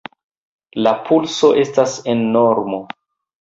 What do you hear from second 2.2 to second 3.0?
normo.